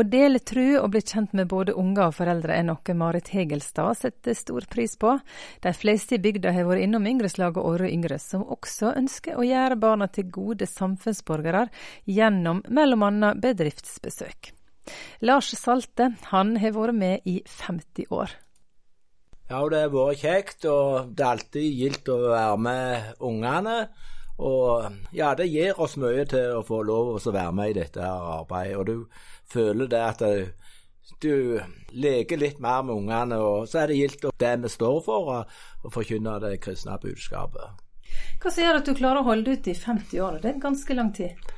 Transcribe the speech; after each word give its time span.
Å 0.00 0.04
dele 0.08 0.38
tru 0.40 0.78
og 0.80 0.94
bli 0.94 1.00
kjent 1.04 1.34
med 1.36 1.50
både 1.50 1.74
unger 1.76 2.06
og 2.06 2.14
foreldre 2.16 2.54
er 2.56 2.62
noe 2.64 2.94
Marit 2.96 3.26
Hegelstad 3.34 3.98
setter 3.98 4.36
stor 4.38 4.64
pris 4.72 4.94
på. 4.96 5.10
De 5.60 5.72
fleste 5.76 6.16
i 6.16 6.22
bygda 6.24 6.54
har 6.56 6.64
vært 6.64 6.86
innom 6.86 7.04
Yngreslaget 7.10 7.60
Åre 7.60 7.90
Yngre, 7.92 8.16
som 8.16 8.46
også 8.48 8.94
ønsker 8.96 9.36
å 9.36 9.44
gjøre 9.44 9.76
barna 9.82 10.08
til 10.08 10.30
gode 10.32 10.64
samfunnsborgere 10.70 11.66
gjennom 12.08 12.62
bl.a. 12.64 13.34
bedriftsbesøk. 13.44 14.54
Lars 15.28 15.52
Salte 15.60 16.14
han 16.30 16.54
har 16.62 16.72
vært 16.78 16.96
med 16.96 17.28
i 17.28 17.42
50 17.44 18.08
år. 18.08 18.32
Ja, 19.50 19.60
det 19.68 19.84
har 19.84 19.92
vært 19.92 20.24
kjekt, 20.24 20.64
og 20.64 21.12
det 21.12 21.26
er 21.26 21.34
alltid 21.34 21.76
gildt 21.82 22.08
å 22.08 22.22
være 22.24 22.56
med 22.70 23.20
ungene. 23.20 23.76
Og 24.40 24.96
ja, 25.12 25.34
det 25.36 25.50
gir 25.50 25.80
oss 25.80 25.98
mye 26.00 26.24
til 26.28 26.56
å 26.56 26.64
få 26.64 26.80
lov 26.86 27.12
å 27.18 27.32
være 27.34 27.52
med 27.56 27.72
i 27.72 27.78
dette 27.82 28.00
her 28.00 28.32
arbeidet. 28.38 28.78
Og 28.80 28.86
du 28.88 28.96
føler 29.52 29.90
det 29.90 30.00
at 30.00 30.24
du, 30.24 30.48
du 31.20 31.34
leker 31.92 32.40
litt 32.40 32.60
mer 32.62 32.82
med 32.86 32.96
ungene, 32.96 33.40
og 33.44 33.68
så 33.68 33.82
er 33.82 33.92
det 33.92 34.00
gildt 34.00 34.26
det 34.40 34.56
vi 34.64 34.72
står 34.72 34.98
for, 35.04 35.30
å 35.84 35.92
forkynne 35.92 36.38
det 36.44 36.56
kristne 36.64 36.96
budskapet. 37.02 37.86
Hva 38.40 38.50
sier 38.52 38.72
du 38.72 38.80
at 38.80 38.88
du 38.88 38.96
klarer 38.96 39.22
å 39.22 39.28
holde 39.28 39.54
ut 39.54 39.68
i 39.70 39.76
50 39.76 40.22
år? 40.24 40.40
Det 40.42 40.54
er 40.54 40.62
ganske 40.62 40.96
lang 40.96 41.12
tid. 41.14 41.50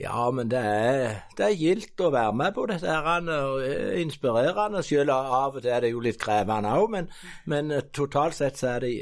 Ja, 0.00 0.30
men 0.32 0.48
det 0.48 0.58
er, 0.58 1.18
det 1.36 1.44
er 1.44 1.58
gildt 1.58 2.00
å 2.00 2.08
være 2.14 2.32
med 2.34 2.54
på 2.56 2.64
dette. 2.70 2.88
her, 2.88 3.28
og 3.28 3.98
Inspirerende. 4.00 4.80
Selv 4.82 5.12
av 5.12 5.58
og 5.58 5.60
til 5.60 5.70
er 5.70 5.84
det 5.84 5.92
jo 5.92 6.00
litt 6.00 6.20
krevende 6.20 6.72
òg, 6.78 6.88
men, 6.94 7.10
men, 7.46 7.74
totalt 7.92 8.38
sett 8.38 8.56
så 8.58 8.76
er 8.76 8.86
det 8.86 8.92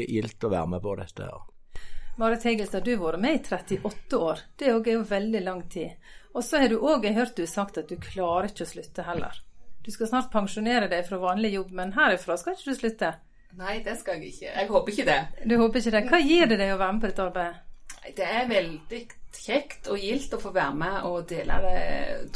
gildt 0.00 0.48
å 0.48 0.52
være 0.54 0.72
med 0.74 0.82
på 0.86 0.96
dette. 1.02 1.28
her. 1.28 1.44
Marit 2.20 2.42
Hegelstad, 2.44 2.84
du 2.84 2.90
har 2.92 3.00
vært 3.00 3.20
med 3.22 3.36
i 3.38 3.38
38 3.48 4.18
år. 4.20 4.40
Det 4.60 4.66
er 4.68 4.74
jo 4.92 5.04
veldig 5.08 5.40
lang 5.40 5.62
tid. 5.72 5.94
Og 6.36 6.44
så 6.44 6.58
har 6.60 6.68
du 6.68 6.82
òg 6.84 7.06
hørt 7.16 7.38
du 7.38 7.46
sagt 7.48 7.78
at 7.80 7.88
du 7.88 7.96
klarer 7.96 8.50
ikke 8.50 8.66
å 8.66 8.68
slutte 8.68 9.06
heller. 9.06 9.38
Du 9.80 9.88
skal 9.88 10.10
snart 10.10 10.28
pensjonere 10.28 10.90
deg 10.92 11.06
fra 11.06 11.16
vanlig 11.22 11.54
jobb, 11.54 11.70
men 11.78 11.94
herifra 11.96 12.36
skal 12.36 12.58
ikke 12.58 12.74
du 12.74 12.76
slutte? 12.76 13.14
Nei, 13.56 13.78
det 13.86 13.96
skal 14.02 14.20
jeg 14.20 14.34
ikke. 14.34 14.52
Jeg 14.52 14.68
håper 14.68 14.92
ikke 14.92 15.08
det. 15.08 15.16
Du 15.48 15.56
håper 15.62 15.80
ikke 15.80 15.94
det. 15.96 16.04
Hva 16.12 16.20
gir 16.26 16.52
det 16.52 16.60
deg 16.60 16.74
å 16.74 16.78
være 16.82 16.98
med 16.98 17.00
på 17.00 17.10
dette 17.14 17.26
arbeidet? 17.30 18.12
Det 18.20 18.28
er 18.36 18.52
veldig 18.52 19.02
kjekt 19.40 19.88
og 19.88 20.04
gildt 20.04 20.36
å 20.36 20.44
få 20.44 20.52
være 20.60 20.76
med 20.84 21.08
og 21.08 21.18
dele 21.32 21.74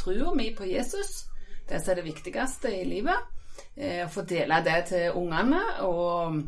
trua 0.01 0.33
mi 0.33 0.49
på 0.57 0.65
Jesus. 0.65 1.27
Det 1.69 1.77
som 1.77 1.93
er 1.93 2.01
det 2.01 2.09
viktigste 2.09 2.73
i 2.73 2.83
livet. 2.89 3.33
Eh, 3.77 4.01
å 4.01 4.09
få 4.09 4.25
dele 4.25 4.63
det 4.65 4.81
til 4.89 5.21
ungene. 5.21 5.61
og 5.85 6.41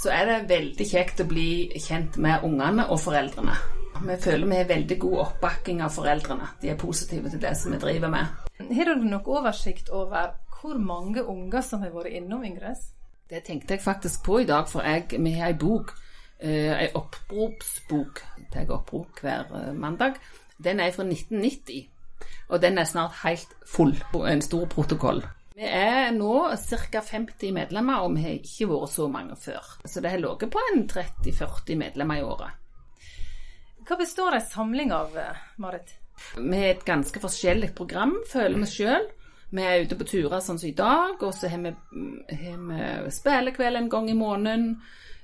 så 0.00 0.10
er 0.10 0.26
det 0.28 0.48
veldig 0.50 0.86
kjekt 0.88 1.22
å 1.22 1.28
bli 1.28 1.48
kjent 1.80 2.18
med 2.20 2.44
ungene 2.46 2.88
og 2.90 3.00
foreldrene. 3.02 3.54
Vi 4.04 4.16
føler 4.20 4.48
vi 4.50 4.56
har 4.58 4.66
veldig 4.68 4.96
god 5.00 5.18
oppbakking 5.22 5.82
av 5.84 5.92
foreldrene. 5.94 6.48
De 6.60 6.72
er 6.72 6.80
positive 6.80 7.30
til 7.30 7.40
det 7.40 7.54
som 7.56 7.72
vi 7.72 7.78
driver 7.80 8.10
med. 8.12 8.42
Har 8.74 8.90
du 8.94 9.06
nok 9.06 9.28
oversikt 9.28 9.88
over 9.94 10.34
hvor 10.60 10.78
mange 10.80 11.24
unger 11.24 11.60
som 11.60 11.82
har 11.84 11.92
vært 11.94 12.16
innom 12.18 12.44
Yngres? 12.44 12.90
Det 13.30 13.42
tenkte 13.46 13.74
jeg 13.74 13.82
faktisk 13.84 14.24
på 14.24 14.38
i 14.42 14.48
dag, 14.48 14.68
for 14.68 14.84
jeg, 14.84 15.06
vi 15.20 15.32
har 15.32 15.52
ei 15.52 15.58
bok, 15.58 15.94
eh, 16.40 16.72
ei 16.72 16.88
oppropsbok. 16.94 18.20
Er 18.54 18.70
opprop 18.70 19.20
hver 19.20 19.48
eh, 19.50 19.72
mandag. 19.74 20.20
Den 20.62 20.80
er 20.80 20.92
fra 20.94 21.02
1990, 21.02 21.88
og 22.48 22.62
den 22.62 22.78
er 22.78 22.84
snart 22.84 23.16
helt 23.24 23.56
full. 23.66 23.96
på 24.12 24.26
En 24.26 24.42
stor 24.42 24.66
protokoll. 24.66 25.24
Vi 25.54 25.66
er 25.70 26.08
nå 26.10 26.34
ca. 26.58 27.00
50 27.00 27.52
medlemmer, 27.54 28.02
og 28.02 28.16
vi 28.16 28.24
har 28.24 28.38
ikke 28.40 28.66
vært 28.72 28.90
så 28.90 29.04
mange 29.06 29.36
før. 29.38 29.68
Så 29.86 30.02
det 30.02 30.10
har 30.10 30.22
ligget 30.22 30.50
på 30.50 30.62
en 30.72 30.82
30-40 30.90 31.78
medlemmer 31.78 32.18
i 32.18 32.24
året. 32.26 32.56
Hva 33.86 33.98
består 34.00 34.34
ei 34.34 34.42
samling 34.42 34.90
av, 34.96 35.14
Marit? 35.62 35.94
Vi 36.34 36.58
har 36.58 36.72
et 36.72 36.84
ganske 36.86 37.22
forskjellig 37.22 37.70
program, 37.78 38.16
føler 38.30 38.58
vi 38.64 38.70
sjøl. 38.72 39.06
Vi 39.54 39.62
er 39.62 39.86
ute 39.86 39.98
på 40.00 40.08
turer 40.10 40.42
sånn 40.42 40.58
som 40.58 40.72
i 40.72 40.74
dag, 40.74 41.22
og 41.22 41.34
så 41.36 41.50
har 41.52 41.62
vi, 41.62 41.74
har 42.34 43.10
spillekveld 43.14 43.78
en 43.78 43.90
gang 43.92 44.10
i 44.10 44.18
måneden. 44.18 44.70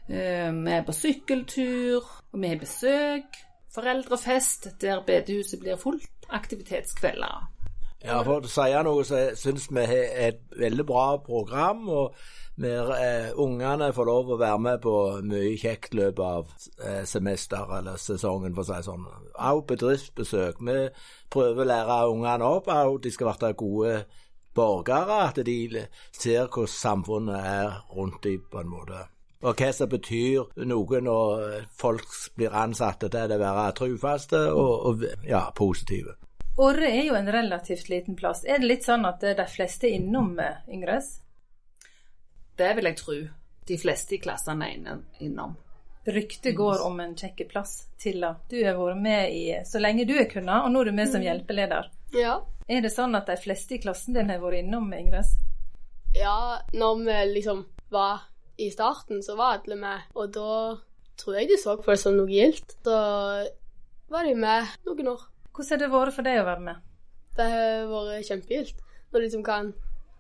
Eh, 0.07 0.51
vi 0.55 0.77
er 0.77 0.87
på 0.87 0.95
sykkeltur, 0.95 2.07
og 2.31 2.39
vi 2.39 2.53
har 2.53 2.61
besøk. 2.63 3.41
Foreldrefest 3.75 4.77
der 4.83 5.03
bedehuset 5.07 5.63
blir 5.63 5.81
fullt. 5.81 6.13
Aktivitetskvelder. 6.31 7.60
Ja, 8.05 8.23
for 8.25 8.41
å 8.41 8.49
si 8.49 8.69
noe, 8.85 9.05
så 9.05 9.25
syns 9.37 9.67
vi 9.69 9.83
har 9.89 10.15
et 10.29 10.45
veldig 10.57 10.87
bra 10.89 11.09
program. 11.25 11.89
og 11.89 12.15
når 12.61 12.91
eh, 12.93 13.29
Ungene 13.41 13.93
får 13.97 14.05
lov 14.05 14.33
å 14.35 14.39
være 14.41 14.61
med 14.61 14.81
på 14.85 14.95
mye 15.25 15.53
kjekt 15.61 15.95
løp 15.97 16.19
av 16.21 16.51
eh, 16.85 17.05
semester 17.09 17.71
eller 17.79 18.01
sesongen, 18.01 18.55
for 18.57 18.65
å 18.65 18.69
si 18.69 18.89
sånn. 18.89 19.07
Også 19.33 19.67
bedriftsbesøk. 19.71 20.61
Vi 20.69 20.81
prøver 21.33 21.65
å 21.65 21.71
lære 21.71 22.01
ungene 22.11 22.51
opp. 22.59 22.69
at 22.69 23.01
de 23.03 23.13
skal 23.15 23.33
være 23.33 23.55
gode 23.57 23.95
borgere. 24.55 25.23
At 25.29 25.41
de 25.47 25.87
ser 26.13 26.49
hvordan 26.49 26.75
samfunnet 26.75 27.41
er 27.41 27.81
rundt 27.97 28.23
dem, 28.25 28.45
på 28.51 28.61
en 28.61 28.73
måte. 28.75 29.07
Og 29.41 29.57
hva 29.57 29.71
som 29.73 29.89
betyr 29.89 30.51
noe 30.69 31.01
når 31.01 31.63
folk 31.81 32.05
blir 32.37 32.53
ansatte 32.53 33.09
til 33.09 33.33
å 33.33 33.41
være 33.41 33.71
trufaste 33.79 34.43
og, 34.53 34.75
og 34.91 35.07
ja, 35.25 35.47
positive. 35.57 36.19
Åre 36.59 36.91
er 36.91 37.05
jo 37.07 37.15
en 37.15 37.33
relativt 37.33 37.89
liten 37.89 38.17
plass. 38.17 38.45
Er 38.45 38.59
det 38.59 38.67
litt 38.67 38.85
sånn 38.85 39.07
at 39.09 39.23
de 39.23 39.47
fleste 39.49 39.89
er 39.89 40.01
innom 40.01 40.35
Yngres? 40.69 41.21
Det 42.57 42.75
vil 42.77 42.91
jeg 42.91 42.99
tro. 42.99 43.19
De 43.67 43.79
fleste 43.79 44.17
i 44.17 44.21
klassene 44.21 44.67
er 44.67 44.99
innom. 45.25 45.55
Ryktet 46.11 46.57
går 46.57 46.83
om 46.87 47.01
en 47.01 47.15
kjekk 47.17 47.45
plass. 47.49 47.87
Tilla, 48.01 48.35
du 48.49 48.59
har 48.65 48.77
vært 48.77 49.01
med 49.01 49.33
i 49.37 49.45
så 49.69 49.81
lenge 49.81 50.07
du 50.09 50.15
har 50.17 50.29
kunnet, 50.31 50.65
og 50.65 50.73
nå 50.73 50.83
er 50.83 50.91
du 50.91 50.97
med 50.97 51.11
som 51.11 51.21
mm. 51.21 51.27
hjelpeleder. 51.29 51.91
Ja. 52.17 52.41
Er 52.71 52.83
det 52.85 52.93
sånn 52.95 53.15
at 53.19 53.29
de 53.29 53.37
fleste 53.41 53.77
i 53.77 53.81
klassen 53.83 54.17
din 54.17 54.33
har 54.33 54.41
vært 54.43 54.63
innom 54.63 54.89
Yngres? 54.97 55.35
Ja, 56.17 56.61
når 56.73 57.05
vi 57.05 57.19
liksom 57.37 57.65
var 57.93 58.25
i 58.61 58.71
starten, 58.73 59.23
så 59.23 59.37
var 59.39 59.61
alle 59.61 59.77
med. 59.79 60.09
Og 60.17 60.33
da 60.35 60.55
tror 61.21 61.37
jeg 61.39 61.51
de 61.53 61.61
så 61.61 61.77
på 61.79 61.93
det 61.93 62.01
som 62.03 62.17
noe 62.17 62.31
gildt. 62.33 62.79
Da 62.85 63.01
var 64.11 64.27
de 64.27 64.35
med 64.35 64.73
noen 64.89 65.13
år. 65.15 65.29
Hvordan 65.55 65.71
har 65.75 65.83
det 65.83 65.93
vært 65.93 66.17
for 66.17 66.27
deg 66.27 66.41
å 66.41 66.49
være 66.49 66.67
med? 66.67 66.83
Det 67.37 67.47
har 67.53 67.89
vært 67.91 68.29
kjempegilt. 68.29 68.83
Når 69.11 69.19
du 69.19 69.25
liksom 69.25 69.47
kan 69.47 69.73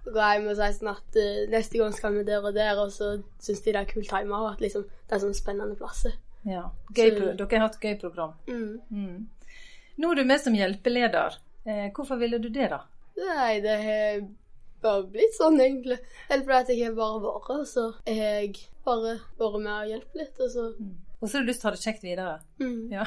gå 0.04 0.30
hjem 0.32 0.48
og 0.50 0.56
si 0.58 0.70
sånn 0.78 0.92
at 0.94 1.18
uh, 1.20 1.42
neste 1.52 1.80
gang 1.80 1.94
skal 1.94 2.16
vi 2.16 2.24
der 2.26 2.44
og 2.46 2.56
der, 2.56 2.78
og 2.80 2.92
så 2.94 3.12
syns 3.42 3.62
de 3.64 3.74
det 3.74 3.82
er 3.82 3.90
kult 3.90 4.10
hjemme, 4.10 4.38
og 4.38 4.54
at 4.54 4.64
liksom, 4.64 4.86
det 5.06 5.16
er 5.16 5.22
sånne 5.24 5.38
spennende 5.38 5.78
plasser. 5.78 6.16
Ja. 6.48 6.70
Gøy, 6.96 7.10
så, 7.18 7.32
dere 7.36 7.50
har 7.52 7.66
hatt 7.68 7.80
gøy 7.84 7.96
program. 8.00 8.34
Mm. 8.48 8.80
Mm. 8.88 9.56
Nå 10.00 10.10
er 10.10 10.20
du 10.20 10.24
med 10.24 10.40
som 10.40 10.56
hjelpeleder. 10.56 11.36
Eh, 11.68 11.90
hvorfor 11.94 12.20
ville 12.20 12.40
du 12.40 12.48
det, 12.48 12.70
da? 12.72 12.80
Nei, 13.20 13.60
det 13.60 13.76
har 13.84 14.22
bare 14.80 15.04
blitt 15.12 15.36
sånn, 15.36 15.60
egentlig. 15.60 16.00
Eller 16.30 16.46
fordi 16.48 16.78
jeg 16.78 16.88
har 16.88 16.96
bare 16.96 17.20
vært, 17.26 17.50
og 17.52 17.68
så 17.68 17.86
har 18.08 18.22
jeg 18.40 18.64
bare 18.86 19.18
vært 19.38 19.60
med 19.60 19.74
og 19.74 19.92
hjulpet 19.92 20.20
litt, 20.22 20.40
og 20.40 20.52
så 20.54 20.66
mm. 20.78 20.94
Og 21.20 21.28
så 21.28 21.36
har 21.36 21.44
du 21.44 21.50
lyst 21.50 21.60
til 21.60 21.68
å 21.68 21.70
ha 21.70 21.76
det 21.76 21.84
kjekt 21.84 22.04
videre. 22.04 22.36
Mm. 22.60 22.92
Ja. 22.92 23.04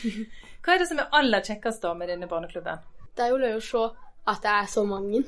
Hva 0.64 0.74
er 0.74 0.82
det 0.82 0.88
som 0.90 1.00
er 1.02 1.18
aller 1.18 1.44
kjekkest 1.46 1.84
da 1.84 1.92
med 1.94 2.10
denne 2.10 2.28
barneklubben? 2.30 2.82
Det 3.14 3.24
er 3.24 3.30
jo 3.30 3.42
løye 3.42 3.58
å 3.60 3.64
se 3.64 3.82
at 4.30 4.40
det 4.42 4.54
er 4.54 4.70
så 4.72 4.82
mange. 4.88 5.22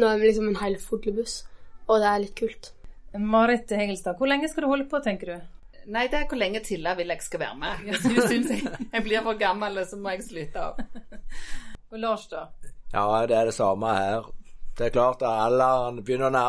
Nå 0.00 0.08
er 0.08 0.20
vi 0.20 0.30
liksom 0.30 0.48
en 0.48 0.60
hel 0.62 0.78
fotlebuss, 0.80 1.42
og 1.88 2.00
det 2.00 2.08
er 2.08 2.22
litt 2.22 2.36
kult. 2.38 2.70
Marit 3.20 3.72
Hegelstad, 3.76 4.16
hvor 4.16 4.30
lenge 4.30 4.48
skal 4.48 4.64
du 4.64 4.70
holde 4.70 4.88
på, 4.88 5.02
tenker 5.04 5.34
du? 5.34 5.50
Nei, 5.92 6.06
det 6.08 6.20
er 6.20 6.28
hvor 6.30 6.38
lenge 6.40 6.62
Tilla 6.64 6.94
vil 6.96 7.10
jeg 7.12 7.24
skal 7.26 7.42
være 7.42 7.58
med. 7.60 7.82
Hvis 7.88 8.06
du 8.08 8.20
syns 8.30 8.52
jeg, 8.54 8.76
jeg 8.86 9.04
blir 9.04 9.24
for 9.26 9.40
gammel, 9.40 9.82
så 9.88 9.98
må 10.00 10.14
jeg 10.14 10.24
slutte 10.30 10.68
av. 10.70 10.80
Og 11.92 11.98
Lars, 12.00 12.28
da? 12.32 12.46
Ja, 12.94 13.04
det 13.28 13.36
er 13.36 13.50
det 13.50 13.56
samme 13.56 13.92
her. 13.96 14.30
Det 14.78 14.86
er 14.88 14.94
klart 14.94 15.20
at 15.20 15.44
alderen 15.50 16.00
begynner 16.00 16.32
å 16.32 16.46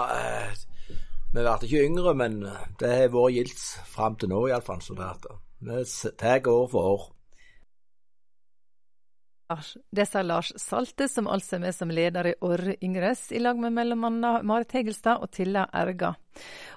vi 1.34 1.42
blir 1.42 1.66
ikke 1.66 1.86
yngre, 1.88 2.14
men 2.14 2.40
det 2.80 2.94
har 2.94 3.10
vært 3.14 3.34
gildt 3.34 3.66
fram 3.90 4.16
til 4.22 4.30
nå 4.30 4.46
iallfall. 4.52 4.82
Så 4.86 4.94
vi 4.94 6.16
tar 6.20 6.48
år 6.48 6.68
for 6.70 6.94
år. 6.94 7.12
Det 9.92 10.06
sa 10.06 10.22
Lars 10.22 10.54
Salte, 10.58 11.08
som 11.08 11.28
altså 11.28 11.58
er 11.58 11.64
med 11.66 11.76
som 11.76 11.92
leder 11.92 12.30
i 12.30 12.36
Orre 12.42 12.76
Yngres, 12.82 13.28
i 13.32 13.42
lag 13.42 13.60
med 13.60 13.76
bl.a. 13.76 14.32
Marit 14.42 14.72
Hegelstad 14.74 15.22
og 15.22 15.30
Tilla 15.36 15.66
Erga. 15.74 16.14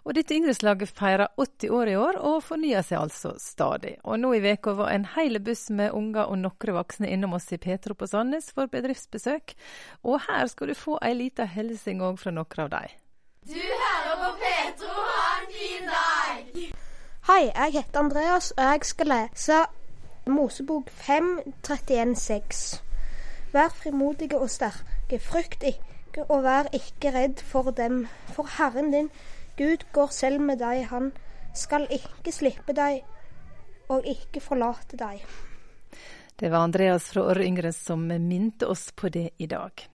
Og 0.04 0.16
dette 0.16 0.36
yngreslaget 0.36 0.92
feirer 0.92 1.30
80 1.40 1.72
år 1.78 1.92
i 1.92 1.96
år, 2.00 2.20
og 2.20 2.42
fornyer 2.44 2.84
seg 2.84 3.00
altså 3.00 3.36
stadig. 3.40 3.96
Og 4.04 4.20
nå 4.20 4.34
i 4.36 4.42
veka 4.44 4.76
var 4.76 4.92
en 4.92 5.08
hel 5.16 5.40
buss 5.40 5.68
med 5.70 5.94
unger 5.96 6.26
og 6.26 6.40
noen 6.42 6.76
voksne 6.80 7.10
innom 7.12 7.38
oss 7.38 7.48
i 7.54 7.60
Petro 7.62 7.96
på 7.96 8.10
Sandnes 8.10 8.52
for 8.52 8.72
bedriftsbesøk. 8.72 9.56
Og 10.04 10.20
her 10.28 10.46
skal 10.52 10.72
du 10.72 10.76
få 10.76 11.00
ei 11.06 11.14
lita 11.16 11.48
hilsen 11.48 12.04
òg 12.04 12.20
fra 12.20 12.34
noen 12.34 12.66
av 12.66 12.72
dem. 12.76 13.05
Du 14.26 14.32
på 14.32 14.38
Petro, 14.38 14.88
ha 14.88 15.40
en 15.40 15.46
fin 15.52 15.86
dag! 15.86 16.72
Hei, 17.28 17.42
jeg 17.54 17.72
heter 17.76 18.00
Andreas, 18.00 18.48
og 18.56 18.62
jeg 18.64 18.88
skal 18.88 19.10
lese 19.12 19.58
Mosebok 20.26 20.90
5.31,6. 20.90 22.80
Vær 23.52 23.70
frimodige 23.70 24.40
og 24.40 24.50
sterke, 24.50 25.20
frykt 25.22 25.62
ikke 25.70 26.26
og 26.26 26.42
vær 26.42 26.72
ikke 26.74 27.14
redd 27.14 27.44
for 27.52 27.70
dem, 27.70 28.08
for 28.34 28.50
Herren 28.58 28.90
din, 28.90 29.14
Gud, 29.58 29.86
går 29.92 30.10
selv 30.10 30.42
med 30.42 30.58
deg, 30.58 30.88
han 30.90 31.12
skal 31.54 31.86
ikke 31.86 32.34
slippe 32.34 32.74
deg 32.74 33.04
og 33.86 34.10
ikke 34.10 34.42
forlate 34.42 34.98
deg. 34.98 35.22
Det 36.34 36.50
var 36.50 36.66
Andreas 36.66 37.12
fra 37.12 37.28
Orre 37.30 37.46
Yngre 37.46 37.70
som 37.72 38.08
minte 38.10 38.66
oss 38.66 38.90
på 38.90 39.06
det 39.08 39.28
i 39.38 39.46
dag. 39.46 39.86